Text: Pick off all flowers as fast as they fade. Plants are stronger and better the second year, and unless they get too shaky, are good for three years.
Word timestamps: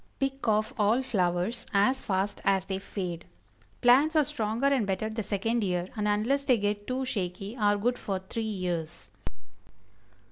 Pick 0.19 0.47
off 0.47 0.73
all 0.79 1.03
flowers 1.03 1.63
as 1.75 2.01
fast 2.01 2.41
as 2.43 2.65
they 2.65 2.79
fade. 2.79 3.25
Plants 3.81 4.15
are 4.15 4.23
stronger 4.25 4.65
and 4.65 4.87
better 4.87 5.11
the 5.11 5.21
second 5.21 5.63
year, 5.63 5.89
and 5.95 6.07
unless 6.07 6.43
they 6.43 6.57
get 6.57 6.87
too 6.87 7.05
shaky, 7.05 7.55
are 7.55 7.77
good 7.77 7.99
for 7.99 8.17
three 8.17 8.41
years. 8.41 9.11